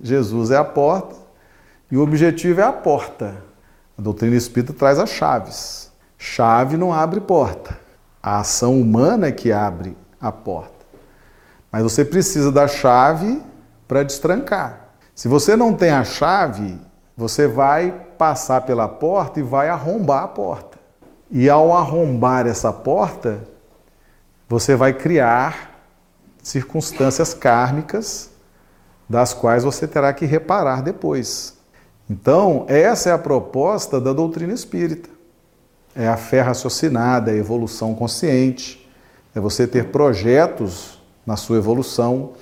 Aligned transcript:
Jesus 0.00 0.50
é 0.50 0.56
a 0.56 0.64
porta 0.64 1.16
e 1.90 1.96
o 1.96 2.02
objetivo 2.02 2.60
é 2.60 2.64
a 2.64 2.72
porta. 2.72 3.36
A 3.96 4.02
doutrina 4.02 4.36
espírita 4.36 4.72
traz 4.72 4.98
as 4.98 5.10
chaves. 5.10 5.92
Chave 6.18 6.76
não 6.76 6.92
abre 6.92 7.20
porta. 7.20 7.78
A 8.22 8.40
ação 8.40 8.80
humana 8.80 9.26
é 9.26 9.32
que 9.32 9.52
abre 9.52 9.96
a 10.20 10.32
porta. 10.32 10.72
Mas 11.70 11.82
você 11.82 12.04
precisa 12.04 12.50
da 12.50 12.66
chave 12.66 13.42
para 13.86 14.02
destrancar. 14.02 14.88
Se 15.14 15.28
você 15.28 15.54
não 15.54 15.74
tem 15.74 15.90
a 15.90 16.02
chave, 16.02 16.78
você 17.16 17.46
vai 17.46 17.92
passar 18.18 18.62
pela 18.62 18.88
porta 18.88 19.40
e 19.40 19.42
vai 19.42 19.68
arrombar 19.68 20.24
a 20.24 20.28
porta. 20.28 20.78
E 21.30 21.48
ao 21.48 21.76
arrombar 21.76 22.46
essa 22.46 22.72
porta, 22.72 23.40
você 24.48 24.74
vai 24.74 24.92
criar 24.92 25.80
circunstâncias 26.42 27.34
kármicas 27.34 28.30
das 29.08 29.34
quais 29.34 29.64
você 29.64 29.86
terá 29.86 30.12
que 30.12 30.24
reparar 30.24 30.82
depois. 30.82 31.54
Então, 32.08 32.64
essa 32.68 33.10
é 33.10 33.12
a 33.12 33.18
proposta 33.18 34.00
da 34.00 34.12
doutrina 34.12 34.52
espírita. 34.52 35.08
É 35.94 36.08
a 36.08 36.16
fé 36.16 36.40
raciocinada, 36.40 37.30
é 37.30 37.34
a 37.34 37.38
evolução 37.38 37.94
consciente, 37.94 38.90
é 39.34 39.40
você 39.40 39.66
ter 39.66 39.86
projetos 39.86 40.98
na 41.24 41.36
sua 41.36 41.56
evolução. 41.56 42.32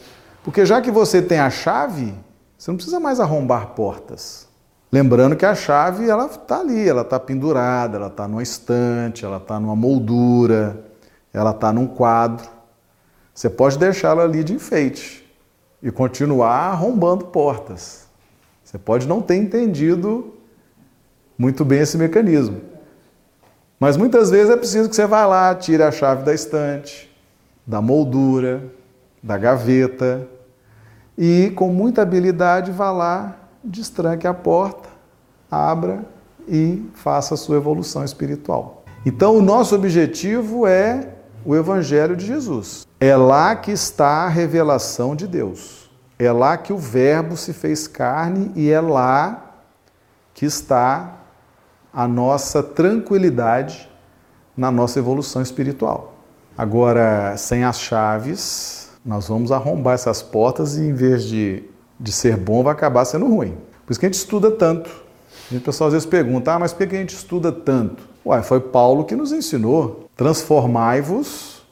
Porque 0.43 0.65
já 0.65 0.81
que 0.81 0.91
você 0.91 1.21
tem 1.21 1.39
a 1.39 1.51
chave, 1.51 2.15
você 2.57 2.71
não 2.71 2.77
precisa 2.77 2.99
mais 2.99 3.21
arrombar 3.21 3.69
portas. 3.69 4.49
Lembrando 4.91 5.37
que 5.37 5.47
a 5.47 5.55
chave 5.55 6.09
ela 6.09 6.27
está 6.27 6.61
ali, 6.61 6.89
ela 6.89 7.03
está 7.03 7.19
pendurada, 7.19 7.97
ela 7.97 8.09
está 8.09 8.27
numa 8.27 8.43
estante, 8.43 9.25
ela 9.25 9.39
está 9.39 9.59
numa 9.59 9.77
moldura, 9.77 10.85
ela 11.33 11.51
está 11.51 11.73
num 11.73 11.87
quadro. 11.87 12.49
Você 13.35 13.49
pode 13.49 13.79
deixá-la 13.79 14.25
ali 14.25 14.45
de 14.45 14.53
enfeite 14.53 15.22
e 15.83 15.91
continuar 15.91 16.71
arrombando 16.71 17.27
portas. 17.27 18.07
Você 18.63 18.79
pode 18.79 19.07
não 19.09 19.21
ter 19.21 19.37
entendido 19.37 20.35
muito 21.37 21.65
bem 21.65 21.81
esse 21.81 21.99
mecanismo. 21.99 22.61
Mas 23.81 23.97
muitas 23.97 24.31
vezes 24.31 24.51
é 24.51 24.57
preciso 24.57 24.89
que 24.89 24.95
você 24.95 25.07
vá 25.07 25.27
lá, 25.27 25.55
tire 25.55 25.83
a 25.83 25.91
chave 25.91 26.23
da 26.23 26.33
estante, 26.33 27.11
da 27.67 27.83
moldura, 27.83 28.63
da 29.23 29.37
gaveta 29.37 30.29
e 31.19 31.53
com 31.57 31.69
muita 31.69 32.03
habilidade 32.03 32.71
vá 32.71 32.91
lá 32.91 33.37
destranque 33.63 34.27
a 34.27 34.35
porta, 34.35 34.89
abra 35.51 36.05
e 36.49 36.85
faça 36.95 37.35
a 37.35 37.37
sua 37.37 37.57
evolução 37.57 38.05
espiritual. 38.05 38.85
Então, 39.05 39.37
o 39.37 39.43
nosso 39.43 39.75
objetivo 39.75 40.67
é 40.67 41.09
o 41.45 41.55
Evangelho 41.55 42.17
de 42.17 42.27
Jesus. 42.27 42.87
É 43.01 43.17
lá 43.17 43.55
que 43.57 43.71
está 43.71 44.25
a 44.25 44.29
revelação 44.29 45.17
de 45.17 45.27
Deus. 45.27 45.91
É 46.19 46.31
lá 46.31 46.57
que 46.57 46.73
o 46.73 46.79
Verbo 46.79 47.37
se 47.37 47.53
fez 47.53 47.89
carne 47.89 48.53
e 48.55 48.71
é 48.71 48.81
lá 48.81 49.57
que 50.35 50.47
está 50.47 51.19
a 51.93 52.07
nossa 52.07 52.63
tranquilidade 52.63 53.91
na 54.57 54.71
nossa 54.71 54.99
evolução 54.99 55.43
espiritual. 55.43 56.15
Agora, 56.57 57.37
sem 57.37 57.65
as 57.65 57.81
chaves, 57.81 58.91
nós 59.05 59.29
vamos 59.29 59.51
arrombar 59.51 59.95
essas 59.95 60.23
portas 60.23 60.77
e, 60.77 60.83
em 60.83 60.93
vez 60.93 61.25
de 61.25 61.65
de 62.03 62.11
ser 62.11 62.37
bom 62.37 62.65
vai 62.65 62.73
acabar 62.73 63.05
sendo 63.05 63.27
ruim. 63.27 63.57
Por 63.87 63.93
isso 63.93 64.01
que 64.01 64.07
a 64.07 64.09
gente 64.09 64.19
estuda 64.19 64.51
tanto. 64.51 64.91
E 65.51 65.57
o 65.57 65.61
pessoal 65.61 65.87
às 65.87 65.95
vezes 65.95 66.07
pergunta, 66.07 66.53
ah, 66.53 66.59
mas 66.59 66.73
por 66.73 66.87
que 66.87 66.97
a 66.97 66.99
gente 66.99 67.15
estuda 67.15 67.53
tanto? 67.53 68.03
Ué, 68.25 68.43
foi 68.43 68.61
Paulo 68.61 69.05
que 69.05 69.17
nos 69.17 69.33
ensinou. 69.33 70.09
Transformai-vos 70.17 71.63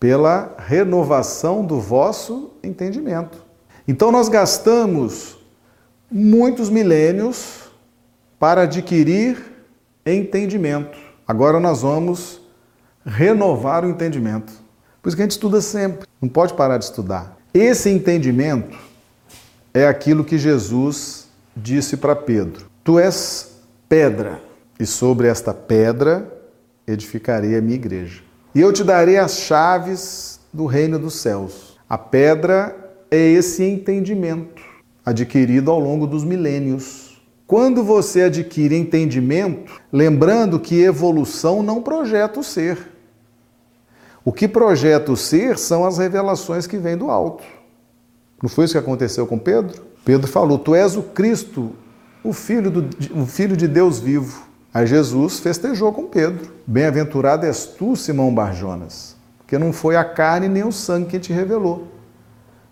pela 0.00 0.54
renovação 0.58 1.64
do 1.64 1.80
vosso 1.80 2.50
entendimento. 2.62 3.44
Então 3.86 4.10
nós 4.10 4.28
gastamos 4.28 5.36
muitos 6.10 6.70
milênios 6.70 7.64
para 8.38 8.62
adquirir 8.62 9.42
entendimento. 10.04 10.98
Agora 11.26 11.58
nós 11.58 11.82
vamos 11.82 12.40
renovar 13.04 13.84
o 13.84 13.88
entendimento. 13.88 14.52
Por 15.02 15.08
isso 15.08 15.16
que 15.16 15.22
a 15.22 15.24
gente 15.24 15.32
estuda 15.32 15.60
sempre, 15.60 16.06
não 16.20 16.28
pode 16.28 16.54
parar 16.54 16.78
de 16.78 16.84
estudar. 16.84 17.36
Esse 17.54 17.88
entendimento 17.90 18.76
é 19.72 19.86
aquilo 19.86 20.24
que 20.24 20.36
Jesus 20.36 21.28
disse 21.56 21.96
para 21.96 22.16
Pedro: 22.16 22.66
Tu 22.82 22.98
és 22.98 23.56
pedra, 23.88 24.40
e 24.78 24.86
sobre 24.86 25.28
esta 25.28 25.54
pedra 25.54 26.32
edificarei 26.86 27.56
a 27.56 27.60
minha 27.60 27.76
igreja. 27.76 28.22
E 28.54 28.60
eu 28.60 28.72
te 28.72 28.84
darei 28.84 29.18
as 29.18 29.38
chaves 29.38 30.40
do 30.52 30.66
reino 30.66 30.98
dos 30.98 31.16
céus. 31.16 31.78
A 31.88 31.98
pedra 31.98 32.74
é 33.10 33.18
esse 33.18 33.62
entendimento 33.62 34.62
adquirido 35.04 35.70
ao 35.70 35.78
longo 35.78 36.06
dos 36.06 36.24
milênios. 36.24 37.22
Quando 37.46 37.84
você 37.84 38.22
adquire 38.22 38.74
entendimento, 38.74 39.80
lembrando 39.92 40.58
que 40.58 40.82
evolução 40.82 41.62
não 41.62 41.80
projeta 41.80 42.40
o 42.40 42.44
ser. 42.44 42.78
O 44.24 44.32
que 44.32 44.48
projeta 44.48 45.12
o 45.12 45.16
ser 45.16 45.56
são 45.56 45.84
as 45.84 45.98
revelações 45.98 46.66
que 46.66 46.76
vêm 46.76 46.96
do 46.96 47.08
alto. 47.08 47.44
Não 48.42 48.48
foi 48.48 48.64
isso 48.64 48.74
que 48.74 48.78
aconteceu 48.78 49.26
com 49.26 49.38
Pedro? 49.38 49.80
Pedro 50.04 50.26
falou: 50.26 50.58
Tu 50.58 50.74
és 50.74 50.96
o 50.96 51.02
Cristo, 51.02 51.70
o 52.24 52.32
filho, 52.32 52.70
do, 52.70 52.88
o 53.14 53.26
filho 53.26 53.56
de 53.56 53.68
Deus 53.68 54.00
vivo. 54.00 54.44
Aí 54.76 54.86
Jesus 54.86 55.40
festejou 55.40 55.90
com 55.90 56.04
Pedro: 56.04 56.52
Bem-aventurado 56.66 57.46
és 57.46 57.64
tu, 57.64 57.96
Simão 57.96 58.34
Barjonas, 58.34 59.16
porque 59.38 59.56
não 59.56 59.72
foi 59.72 59.96
a 59.96 60.04
carne 60.04 60.50
nem 60.50 60.64
o 60.64 60.70
sangue 60.70 61.06
que 61.06 61.18
te 61.18 61.32
revelou, 61.32 61.88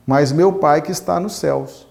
mas 0.06 0.30
meu 0.30 0.52
Pai 0.52 0.82
que 0.82 0.92
está 0.92 1.18
nos 1.18 1.36
céus. 1.36 1.88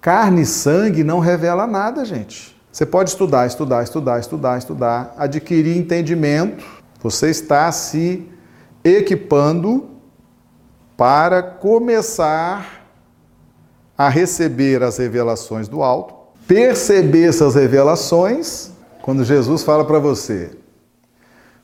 Carne 0.00 0.42
e 0.42 0.46
sangue 0.46 1.02
não 1.02 1.18
revela 1.18 1.66
nada, 1.66 2.04
gente. 2.04 2.56
Você 2.70 2.86
pode 2.86 3.10
estudar, 3.10 3.44
estudar, 3.44 3.82
estudar, 3.82 4.20
estudar, 4.20 4.58
estudar, 4.58 5.14
adquirir 5.18 5.76
entendimento. 5.76 6.64
Você 7.00 7.28
está 7.28 7.72
se 7.72 8.24
equipando 8.84 9.90
para 10.96 11.42
começar 11.42 12.86
a 13.98 14.08
receber 14.08 14.84
as 14.84 14.98
revelações 14.98 15.66
do 15.66 15.82
alto, 15.82 16.14
perceber 16.46 17.28
essas 17.28 17.56
revelações 17.56 18.71
quando 19.02 19.24
Jesus 19.24 19.62
fala 19.62 19.84
para 19.84 19.98
você. 19.98 20.56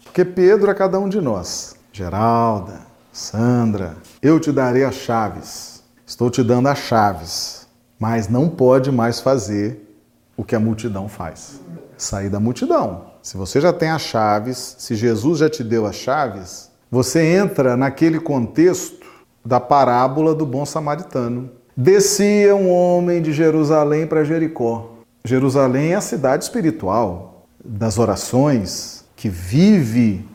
Porque 0.04 0.24
Pedro 0.24 0.70
é 0.70 0.74
cada 0.74 0.98
um 0.98 1.08
de 1.08 1.20
nós. 1.20 1.76
Geralda, 1.92 2.80
Sandra, 3.12 3.96
eu 4.20 4.38
te 4.38 4.52
darei 4.52 4.84
as 4.84 4.96
chaves. 4.96 5.82
Estou 6.06 6.30
te 6.30 6.42
dando 6.42 6.68
as 6.68 6.78
chaves, 6.78 7.66
mas 7.98 8.28
não 8.28 8.48
pode 8.48 8.90
mais 8.90 9.20
fazer 9.20 9.88
o 10.36 10.44
que 10.44 10.54
a 10.54 10.60
multidão 10.60 11.08
faz. 11.08 11.60
Sair 11.96 12.28
da 12.28 12.40
multidão. 12.40 13.06
Se 13.22 13.36
você 13.36 13.60
já 13.60 13.72
tem 13.72 13.90
as 13.90 14.02
chaves, 14.02 14.76
se 14.78 14.94
Jesus 14.94 15.38
já 15.38 15.48
te 15.48 15.64
deu 15.64 15.86
as 15.86 15.96
chaves, 15.96 16.70
você 16.90 17.22
entra 17.22 17.76
naquele 17.76 18.20
contexto 18.20 19.06
da 19.44 19.60
parábola 19.60 20.34
do 20.34 20.44
bom 20.44 20.66
samaritano 20.66 21.50
Descia 21.80 22.56
um 22.56 22.72
homem 22.72 23.22
de 23.22 23.32
Jerusalém 23.32 24.04
para 24.04 24.24
Jericó. 24.24 24.94
Jerusalém 25.24 25.92
é 25.92 25.94
a 25.94 26.00
cidade 26.00 26.42
espiritual 26.42 27.27
das 27.68 27.98
orações, 27.98 29.04
que 29.14 29.28
vive 29.28 30.26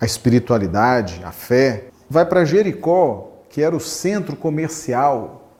a 0.00 0.04
espiritualidade, 0.04 1.22
a 1.24 1.30
fé. 1.30 1.88
Vai 2.10 2.26
para 2.26 2.44
Jericó, 2.44 3.30
que 3.48 3.62
era 3.62 3.76
o 3.76 3.80
centro 3.80 4.34
comercial 4.34 5.52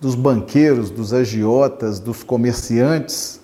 dos 0.00 0.14
banqueiros, 0.14 0.90
dos 0.90 1.12
agiotas, 1.12 2.00
dos 2.00 2.22
comerciantes, 2.22 3.40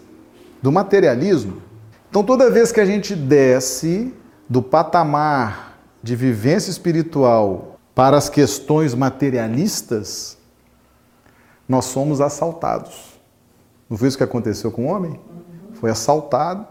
do 0.62 0.72
materialismo. 0.72 1.62
Então, 2.08 2.24
toda 2.24 2.50
vez 2.50 2.72
que 2.72 2.80
a 2.80 2.86
gente 2.86 3.14
desce 3.14 4.14
do 4.48 4.62
patamar 4.62 5.78
de 6.02 6.16
vivência 6.16 6.70
espiritual 6.70 7.78
para 7.94 8.16
as 8.16 8.30
questões 8.30 8.94
materialistas, 8.94 10.38
nós 11.68 11.84
somos 11.84 12.20
assaltados. 12.20 13.20
Não 13.90 13.96
foi 13.96 14.08
isso 14.08 14.16
que 14.16 14.24
aconteceu 14.24 14.70
com 14.70 14.86
o 14.86 14.88
homem? 14.88 15.20
Foi 15.82 15.90
assaltado 15.90 16.64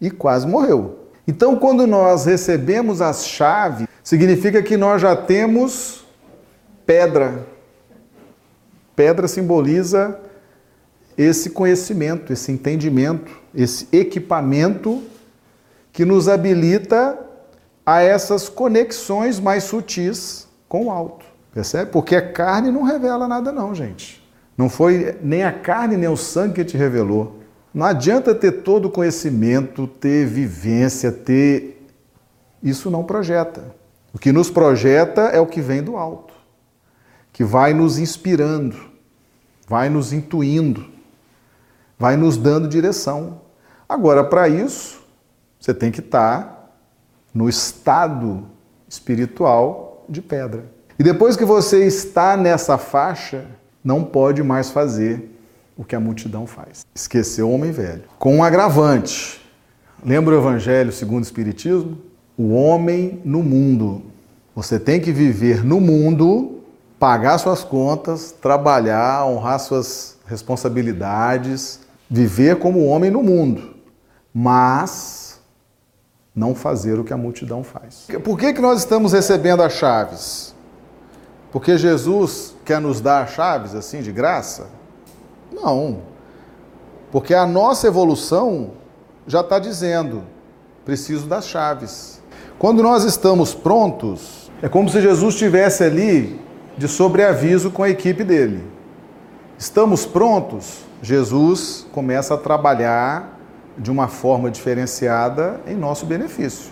e 0.00 0.10
quase 0.10 0.46
morreu. 0.46 1.10
Então, 1.28 1.56
quando 1.56 1.86
nós 1.86 2.24
recebemos 2.24 3.02
as 3.02 3.26
chaves, 3.26 3.86
significa 4.02 4.62
que 4.62 4.78
nós 4.78 5.02
já 5.02 5.14
temos 5.14 6.06
pedra. 6.86 7.46
Pedra 8.96 9.28
simboliza 9.28 10.18
esse 11.18 11.50
conhecimento, 11.50 12.32
esse 12.32 12.50
entendimento, 12.50 13.30
esse 13.54 13.88
equipamento 13.92 15.02
que 15.92 16.06
nos 16.06 16.26
habilita 16.26 17.18
a 17.84 18.00
essas 18.00 18.48
conexões 18.48 19.38
mais 19.38 19.64
sutis 19.64 20.48
com 20.66 20.86
o 20.86 20.90
alto. 20.90 21.26
Percebe? 21.52 21.90
Porque 21.90 22.16
a 22.16 22.32
carne 22.32 22.70
não 22.70 22.84
revela 22.84 23.28
nada, 23.28 23.52
não, 23.52 23.74
gente. 23.74 24.26
Não 24.56 24.70
foi 24.70 25.14
nem 25.22 25.44
a 25.44 25.52
carne 25.52 25.94
nem 25.98 26.08
o 26.08 26.16
sangue 26.16 26.54
que 26.54 26.64
te 26.64 26.78
revelou. 26.78 27.35
Não 27.76 27.84
adianta 27.84 28.34
ter 28.34 28.62
todo 28.62 28.86
o 28.86 28.90
conhecimento, 28.90 29.86
ter 29.86 30.24
vivência, 30.26 31.12
ter. 31.12 31.86
Isso 32.62 32.90
não 32.90 33.04
projeta. 33.04 33.74
O 34.14 34.18
que 34.18 34.32
nos 34.32 34.48
projeta 34.48 35.24
é 35.24 35.38
o 35.38 35.46
que 35.46 35.60
vem 35.60 35.82
do 35.82 35.94
alto, 35.94 36.32
que 37.34 37.44
vai 37.44 37.74
nos 37.74 37.98
inspirando. 37.98 38.74
vai 39.68 39.90
nos 39.90 40.12
intuindo, 40.12 40.86
vai 41.98 42.16
nos 42.16 42.38
dando 42.38 42.66
direção. 42.66 43.42
Agora, 43.86 44.24
para 44.24 44.48
isso, 44.48 45.04
você 45.60 45.74
tem 45.74 45.90
que 45.90 46.00
estar 46.00 46.72
no 47.34 47.46
estado 47.46 48.46
espiritual 48.88 50.06
de 50.08 50.22
pedra. 50.22 50.64
E 50.98 51.02
depois 51.02 51.36
que 51.36 51.44
você 51.44 51.84
está 51.84 52.38
nessa 52.38 52.78
faixa, 52.78 53.44
não 53.84 54.02
pode 54.02 54.42
mais 54.42 54.70
fazer 54.70 55.35
o 55.76 55.84
que 55.84 55.94
a 55.94 56.00
multidão 56.00 56.46
faz. 56.46 56.86
Esqueceu 56.94 57.48
o 57.48 57.52
homem 57.52 57.70
velho. 57.70 58.04
Com 58.18 58.36
um 58.36 58.42
agravante. 58.42 59.40
Lembra 60.04 60.34
o 60.34 60.38
Evangelho 60.38 60.92
segundo 60.92 61.20
o 61.20 61.26
Espiritismo? 61.26 61.98
O 62.36 62.54
homem 62.54 63.20
no 63.24 63.42
mundo. 63.42 64.02
Você 64.54 64.78
tem 64.78 65.00
que 65.00 65.12
viver 65.12 65.64
no 65.64 65.80
mundo, 65.80 66.60
pagar 66.98 67.38
suas 67.38 67.62
contas, 67.62 68.32
trabalhar, 68.32 69.26
honrar 69.26 69.60
suas 69.60 70.16
responsabilidades, 70.26 71.80
viver 72.08 72.58
como 72.58 72.84
homem 72.86 73.10
no 73.10 73.22
mundo, 73.22 73.74
mas 74.32 75.40
não 76.34 76.54
fazer 76.54 76.98
o 76.98 77.04
que 77.04 77.12
a 77.12 77.16
multidão 77.16 77.62
faz. 77.62 78.06
Por 78.22 78.38
que, 78.38 78.52
que 78.52 78.60
nós 78.60 78.80
estamos 78.80 79.12
recebendo 79.12 79.62
as 79.62 79.72
chaves? 79.72 80.54
Porque 81.50 81.78
Jesus 81.78 82.54
quer 82.64 82.80
nos 82.80 83.00
dar 83.00 83.24
as 83.24 83.30
chaves 83.30 83.74
assim 83.74 84.02
de 84.02 84.12
graça? 84.12 84.66
Não. 85.56 85.98
Porque 87.10 87.32
a 87.32 87.46
nossa 87.46 87.86
evolução 87.86 88.72
já 89.26 89.40
está 89.40 89.58
dizendo: 89.58 90.22
preciso 90.84 91.26
das 91.26 91.48
chaves. 91.48 92.22
Quando 92.58 92.82
nós 92.82 93.04
estamos 93.04 93.54
prontos, 93.54 94.50
é 94.62 94.68
como 94.68 94.88
se 94.88 95.00
Jesus 95.00 95.34
estivesse 95.34 95.82
ali 95.82 96.40
de 96.76 96.86
sobreaviso 96.86 97.70
com 97.70 97.82
a 97.82 97.88
equipe 97.88 98.22
dele. 98.22 98.62
Estamos 99.58 100.04
prontos? 100.04 100.84
Jesus 101.02 101.86
começa 101.92 102.34
a 102.34 102.38
trabalhar 102.38 103.38
de 103.78 103.90
uma 103.90 104.08
forma 104.08 104.50
diferenciada 104.50 105.60
em 105.66 105.74
nosso 105.74 106.06
benefício. 106.06 106.70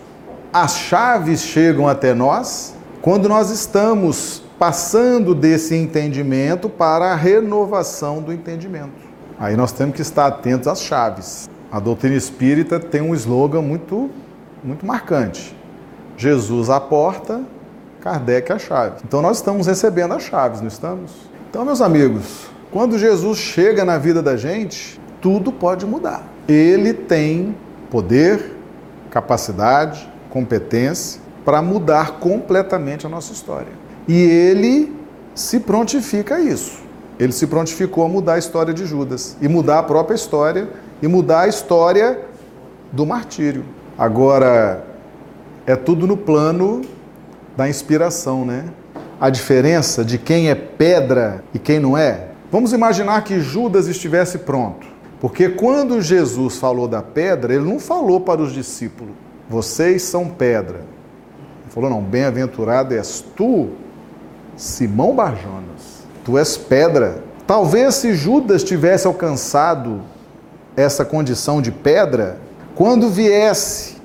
As 0.52 0.76
chaves 0.76 1.40
chegam 1.42 1.88
até 1.88 2.14
nós 2.14 2.74
quando 3.02 3.28
nós 3.28 3.50
estamos 3.50 4.43
passando 4.58 5.34
desse 5.34 5.74
entendimento 5.74 6.68
para 6.68 7.12
a 7.12 7.14
renovação 7.14 8.22
do 8.22 8.32
entendimento. 8.32 9.04
Aí 9.38 9.56
nós 9.56 9.72
temos 9.72 9.96
que 9.96 10.02
estar 10.02 10.26
atentos 10.26 10.68
às 10.68 10.80
chaves. 10.80 11.48
A 11.70 11.80
doutrina 11.80 12.14
espírita 12.14 12.78
tem 12.78 13.00
um 13.00 13.14
slogan 13.14 13.62
muito, 13.62 14.10
muito 14.62 14.86
marcante: 14.86 15.56
Jesus 16.16 16.70
à 16.70 16.80
porta, 16.80 17.42
Kardec 18.00 18.52
a 18.52 18.58
chave. 18.58 18.96
Então 19.04 19.20
nós 19.20 19.38
estamos 19.38 19.66
recebendo 19.66 20.14
as 20.14 20.22
chaves, 20.22 20.60
não 20.60 20.68
estamos? 20.68 21.10
Então, 21.50 21.64
meus 21.64 21.80
amigos, 21.80 22.46
quando 22.70 22.98
Jesus 22.98 23.38
chega 23.38 23.84
na 23.84 23.98
vida 23.98 24.22
da 24.22 24.36
gente, 24.36 25.00
tudo 25.20 25.52
pode 25.52 25.86
mudar. 25.86 26.22
Ele 26.46 26.92
tem 26.92 27.56
poder, 27.90 28.56
capacidade, 29.10 30.08
competência 30.28 31.20
para 31.44 31.62
mudar 31.62 32.18
completamente 32.18 33.06
a 33.06 33.08
nossa 33.08 33.32
história. 33.32 33.83
E 34.06 34.14
ele 34.14 34.94
se 35.34 35.60
prontifica 35.60 36.36
a 36.36 36.40
isso. 36.40 36.82
Ele 37.18 37.32
se 37.32 37.46
prontificou 37.46 38.04
a 38.04 38.08
mudar 38.08 38.34
a 38.34 38.38
história 38.38 38.74
de 38.74 38.84
Judas 38.84 39.36
e 39.40 39.48
mudar 39.48 39.78
a 39.78 39.82
própria 39.82 40.14
história 40.14 40.68
e 41.00 41.06
mudar 41.06 41.40
a 41.40 41.48
história 41.48 42.20
do 42.90 43.06
martírio. 43.06 43.64
Agora, 43.96 44.84
é 45.66 45.76
tudo 45.76 46.06
no 46.06 46.16
plano 46.16 46.82
da 47.56 47.68
inspiração, 47.68 48.44
né? 48.44 48.64
A 49.20 49.30
diferença 49.30 50.04
de 50.04 50.18
quem 50.18 50.50
é 50.50 50.54
pedra 50.54 51.44
e 51.54 51.58
quem 51.58 51.78
não 51.78 51.96
é. 51.96 52.28
Vamos 52.50 52.72
imaginar 52.72 53.22
que 53.22 53.40
Judas 53.40 53.86
estivesse 53.86 54.38
pronto. 54.38 54.86
Porque 55.20 55.48
quando 55.48 56.02
Jesus 56.02 56.58
falou 56.58 56.86
da 56.86 57.00
pedra, 57.00 57.54
ele 57.54 57.64
não 57.64 57.78
falou 57.78 58.20
para 58.20 58.42
os 58.42 58.52
discípulos: 58.52 59.14
vocês 59.48 60.02
são 60.02 60.28
pedra. 60.28 60.78
Ele 61.62 61.70
falou: 61.70 61.88
não, 61.88 62.02
bem-aventurado 62.02 62.92
és 62.94 63.24
tu, 63.34 63.70
Simão 64.56 65.14
Barjonas. 65.14 66.04
Tu 66.24 66.38
és 66.38 66.56
pedra. 66.56 67.22
Talvez 67.46 67.96
se 67.96 68.14
Judas 68.14 68.64
tivesse 68.64 69.06
alcançado 69.06 70.00
essa 70.76 71.04
condição 71.04 71.60
de 71.60 71.70
pedra, 71.70 72.38
quando 72.74 73.10
viesse 73.10 73.96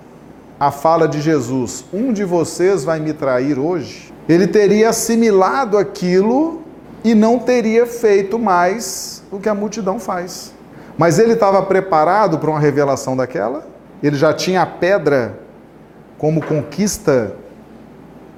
a 0.59 0.71
fala 0.71 1.07
de 1.07 1.21
Jesus: 1.21 1.85
Um 1.93 2.11
de 2.11 2.23
vocês 2.23 2.83
vai 2.83 2.99
me 2.99 3.13
trair 3.13 3.57
hoje, 3.57 4.13
ele 4.27 4.47
teria 4.47 4.89
assimilado 4.89 5.77
aquilo 5.77 6.61
e 7.03 7.15
não 7.15 7.39
teria 7.39 7.85
feito 7.85 8.37
mais 8.37 9.23
o 9.31 9.39
que 9.39 9.47
a 9.47 9.55
multidão 9.55 9.99
faz. 9.99 10.53
Mas 10.97 11.17
ele 11.17 11.33
estava 11.33 11.61
preparado 11.63 12.37
para 12.39 12.49
uma 12.49 12.59
revelação 12.59 13.15
daquela? 13.15 13.65
Ele 14.03 14.17
já 14.17 14.33
tinha 14.33 14.61
a 14.61 14.65
pedra 14.65 15.39
como 16.17 16.45
conquista 16.45 17.33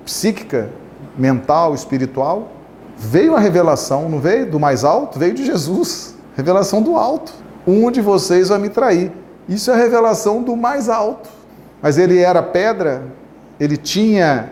psíquica, 0.06 0.70
mental, 1.18 1.74
espiritual? 1.74 2.50
Veio 2.98 3.36
a 3.36 3.40
revelação, 3.40 4.08
não 4.08 4.20
veio 4.20 4.50
do 4.50 4.60
mais 4.60 4.84
alto? 4.84 5.18
Veio 5.18 5.34
de 5.34 5.46
Jesus. 5.46 6.16
Revelação 6.36 6.82
do 6.82 6.96
alto. 6.96 7.34
Um 7.66 7.90
de 7.92 8.02
vocês 8.02 8.50
vai 8.50 8.60
me 8.60 8.70
trair. 8.70 9.12
Isso 9.48 9.72
é 9.72 9.74
a 9.74 9.78
revelação 9.78 10.42
do 10.42 10.56
mais 10.56 10.90
alto. 10.90 11.30
Mas 11.82 11.98
ele 11.98 12.20
era 12.20 12.44
pedra, 12.44 13.04
ele 13.60 13.76
tinha 13.76 14.52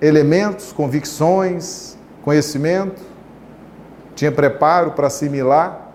elementos, 0.00 0.72
convicções, 0.72 1.96
conhecimento, 2.22 3.00
tinha 4.14 4.30
preparo 4.30 4.92
para 4.92 5.06
assimilar. 5.06 5.86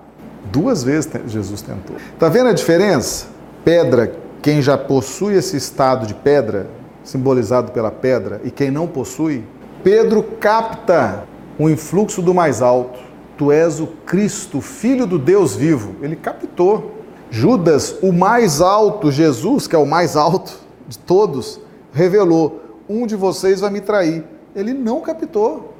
Duas 0.51 0.83
vezes 0.83 1.10
Jesus 1.27 1.62
tentou. 1.62 1.95
Está 2.13 2.30
vendo 2.30 2.50
a 2.50 2.54
diferença? 2.54 3.27
Pedra, 3.63 4.13
quem 4.42 4.62
já 4.62 4.77
possui 4.77 5.36
esse 5.36 5.56
estado 5.56 6.06
de 6.06 6.13
pedra, 6.13 6.68
simbolizado 7.03 7.71
pela 7.71 7.91
pedra, 7.91 8.41
e 8.44 8.51
quem 8.51 8.71
não 8.71 8.88
possui, 8.88 9.44
Pedro 9.83 10.23
capta 10.39 11.25
o 11.59 11.69
influxo 11.69 12.21
do 12.21 12.33
mais 12.33 12.61
alto. 12.61 13.00
Tu 13.38 13.51
és 13.51 13.81
o 13.81 13.88
Cristo, 14.05 14.61
filho 14.61 15.05
do 15.05 15.19
Deus 15.19 15.55
vivo. 15.55 15.95
Ele 16.01 16.15
captou. 16.15 17.03
Judas, 17.29 17.97
o 18.01 18.13
mais 18.13 18.61
alto, 18.61 19.11
Jesus, 19.11 19.67
que 19.67 19.75
é 19.75 19.79
o 19.79 19.85
mais 19.85 20.15
alto 20.15 20.53
de 20.88 20.97
todos, 20.97 21.59
revelou: 21.91 22.61
Um 22.88 23.05
de 23.05 23.15
vocês 23.15 23.59
vai 23.59 23.71
me 23.71 23.81
trair. 23.81 24.23
Ele 24.55 24.73
não 24.73 25.01
captou. 25.01 25.73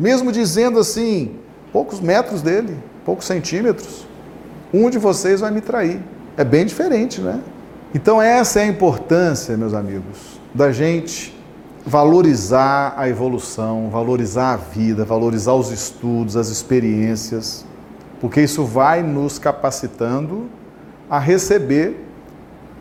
Mesmo 0.00 0.32
dizendo 0.32 0.80
assim, 0.80 1.36
poucos 1.72 2.00
metros 2.00 2.42
dele, 2.42 2.76
poucos 3.04 3.26
centímetros, 3.26 4.06
um 4.72 4.90
de 4.90 4.98
vocês 4.98 5.40
vai 5.40 5.52
me 5.52 5.60
trair. 5.60 6.02
É 6.36 6.42
bem 6.42 6.66
diferente, 6.66 7.20
né? 7.20 7.40
Então, 7.94 8.20
essa 8.20 8.60
é 8.60 8.64
a 8.64 8.66
importância, 8.66 9.56
meus 9.56 9.72
amigos, 9.72 10.40
da 10.52 10.72
gente 10.72 11.32
valorizar 11.86 12.94
a 12.96 13.08
evolução, 13.08 13.88
valorizar 13.90 14.52
a 14.54 14.56
vida, 14.56 15.04
valorizar 15.04 15.54
os 15.54 15.70
estudos, 15.70 16.36
as 16.36 16.48
experiências 16.48 17.64
porque 18.24 18.40
isso 18.40 18.64
vai 18.64 19.02
nos 19.02 19.38
capacitando 19.38 20.48
a 21.10 21.18
receber 21.18 22.02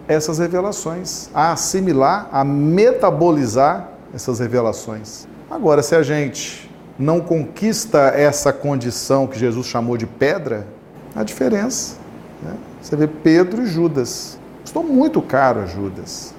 essas 0.07 0.39
revelações, 0.39 1.29
a 1.33 1.51
assimilar, 1.51 2.29
a 2.31 2.45
metabolizar 2.45 3.89
essas 4.13 4.39
revelações. 4.39 5.27
Agora, 5.51 5.83
se 5.83 5.95
a 5.95 6.01
gente 6.01 6.71
não 6.97 7.19
conquista 7.19 8.13
essa 8.15 8.53
condição 8.53 9.27
que 9.27 9.37
Jesus 9.37 9.67
chamou 9.67 9.97
de 9.97 10.05
pedra, 10.05 10.65
a 11.13 11.23
diferença. 11.23 11.97
Né? 12.41 12.53
Você 12.81 12.95
vê 12.95 13.05
Pedro 13.05 13.63
e 13.63 13.65
Judas. 13.65 14.39
Estou 14.73 14.83
muito 14.83 15.21
caro 15.21 15.59
a 15.59 15.65
Judas. 15.67 16.33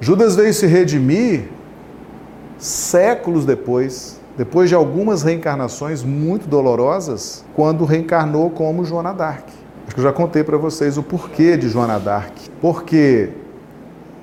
Judas 0.00 0.36
veio 0.36 0.54
se 0.54 0.64
redimir 0.64 1.48
séculos 2.56 3.44
depois 3.44 4.20
depois 4.36 4.68
de 4.68 4.76
algumas 4.76 5.24
reencarnações 5.24 6.04
muito 6.04 6.46
dolorosas, 6.46 7.44
quando 7.52 7.84
reencarnou 7.84 8.48
como 8.50 8.84
Joana 8.84 9.12
d'Arc. 9.12 9.48
Acho 9.86 9.94
que 9.94 10.00
eu 10.00 10.04
já 10.04 10.12
contei 10.12 10.44
para 10.44 10.56
vocês 10.56 10.96
o 10.96 11.02
porquê 11.02 11.56
de 11.56 11.68
Joana 11.68 11.98
d'Arc. 11.98 12.32
Porque 12.60 13.30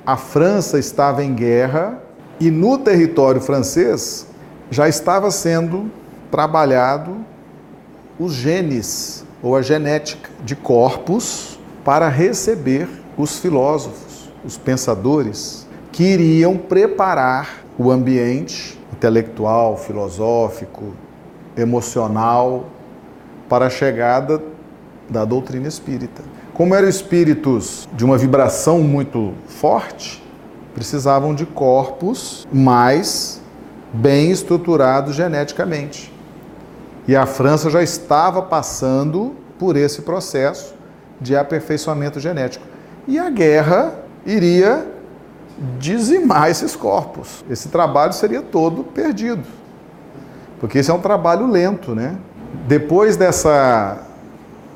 a 0.05 0.15
França 0.15 0.79
estava 0.79 1.25
em 1.25 1.33
guerra 1.33 2.01
e 2.39 2.49
no 2.49 2.77
território 2.77 3.41
francês 3.41 4.27
já 4.71 4.87
estava 4.87 5.29
sendo 5.29 5.91
trabalhado 6.31 7.17
os 8.17 8.31
genes 8.31 9.25
ou 9.41 9.57
a 9.57 9.61
genética 9.61 10.29
de 10.45 10.55
corpos 10.55 11.59
para 11.83 12.07
receber 12.07 12.87
os 13.17 13.39
filósofos, 13.39 14.29
os 14.43 14.57
pensadores 14.57 15.67
que 15.91 16.03
iriam 16.03 16.57
preparar 16.57 17.63
o 17.77 17.91
ambiente 17.91 18.79
intelectual, 18.91 19.77
filosófico, 19.77 20.93
emocional 21.57 22.65
para 23.49 23.67
a 23.67 23.69
chegada 23.69 24.41
da 25.09 25.25
doutrina 25.25 25.67
espírita. 25.67 26.21
Como 26.53 26.73
eram 26.73 26.87
espíritos 26.87 27.87
de 27.93 28.05
uma 28.05 28.17
vibração 28.17 28.79
muito 28.79 29.33
forte, 29.47 30.23
precisavam 30.73 31.35
de 31.35 31.45
corpos 31.45 32.47
mais 32.51 33.41
bem 33.91 34.31
estruturados 34.31 35.15
geneticamente. 35.15 36.11
E 37.07 37.15
a 37.15 37.25
França 37.25 37.69
já 37.69 37.83
estava 37.83 38.41
passando 38.41 39.35
por 39.59 39.75
esse 39.75 40.01
processo 40.01 40.72
de 41.23 41.35
aperfeiçoamento 41.35 42.19
genético. 42.19 42.65
E 43.07 43.17
a 43.17 43.29
guerra 43.29 43.95
iria 44.25 44.85
dizimar 45.79 46.49
esses 46.49 46.75
corpos. 46.75 47.43
Esse 47.49 47.69
trabalho 47.69 48.13
seria 48.13 48.41
todo 48.41 48.83
perdido. 48.83 49.43
Porque 50.59 50.79
esse 50.79 50.91
é 50.91 50.93
um 50.93 50.99
trabalho 50.99 51.47
lento, 51.47 51.95
né? 51.95 52.17
Depois 52.67 53.17
dessa, 53.17 53.97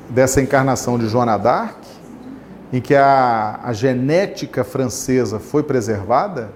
dessa 0.08 0.40
encarnação 0.40 0.98
de 0.98 1.08
Joana 1.08 1.36
d'Arc, 1.38 1.76
em 2.72 2.80
que 2.80 2.94
a, 2.94 3.60
a 3.62 3.72
genética 3.72 4.64
francesa 4.64 5.38
foi 5.38 5.62
preservada, 5.62 6.50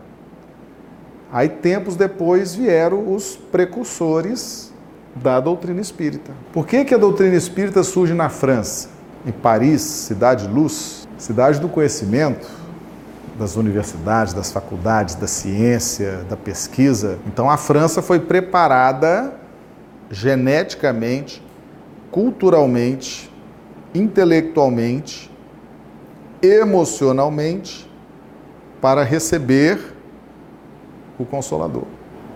aí 1.32 1.49
tempos 1.49 1.96
depois 1.96 2.54
vieram 2.54 3.14
os 3.14 3.37
precursores 3.37 4.72
da 5.14 5.40
doutrina 5.40 5.80
espírita. 5.80 6.32
Por 6.52 6.66
que, 6.66 6.84
que 6.84 6.94
a 6.94 6.99
doutrina 6.99 7.34
espírita 7.34 7.82
surge 7.82 8.12
na 8.12 8.28
França? 8.28 8.91
Em 9.25 9.33
Paris, 9.33 9.81
cidade 9.83 10.49
luz, 10.49 11.07
cidade 11.17 11.61
do 11.61 11.69
conhecimento, 11.69 12.49
das 13.38 13.57
universidades, 13.57 14.35
das 14.35 14.50
faculdades, 14.52 15.14
da 15.14 15.26
ciência, 15.26 16.25
da 16.29 16.37
pesquisa. 16.37 17.19
Então 17.26 17.49
a 17.49 17.57
França 17.57 18.02
foi 18.02 18.19
preparada 18.21 19.33
geneticamente, 20.11 21.43
culturalmente, 22.11 23.33
intelectualmente, 23.95 25.31
emocionalmente 26.43 27.91
para 28.81 29.05
receber 29.05 29.79
o 31.19 31.25
Consolador, 31.25 31.85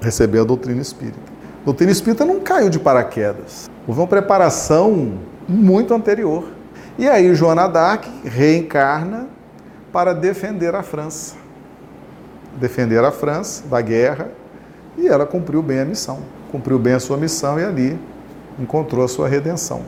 receber 0.00 0.40
a 0.40 0.44
doutrina 0.44 0.80
espírita. 0.80 1.18
A 1.62 1.64
doutrina 1.64 1.90
espírita 1.90 2.24
não 2.24 2.40
caiu 2.40 2.70
de 2.70 2.78
paraquedas. 2.78 3.68
Houve 3.86 4.00
uma 4.00 4.06
preparação 4.06 5.18
muito 5.48 5.92
anterior. 5.92 6.55
E 6.98 7.08
aí 7.08 7.34
Joana 7.34 7.68
d'Arc 7.68 8.06
reencarna 8.24 9.28
para 9.92 10.14
defender 10.14 10.74
a 10.74 10.82
França. 10.82 11.36
Defender 12.58 13.04
a 13.04 13.12
França 13.12 13.66
da 13.68 13.80
guerra 13.80 14.30
e 14.96 15.06
ela 15.06 15.26
cumpriu 15.26 15.62
bem 15.62 15.80
a 15.80 15.84
missão. 15.84 16.20
Cumpriu 16.50 16.78
bem 16.78 16.94
a 16.94 17.00
sua 17.00 17.16
missão 17.16 17.60
e 17.60 17.64
ali 17.64 17.98
encontrou 18.58 19.04
a 19.04 19.08
sua 19.08 19.28
redenção. 19.28 19.82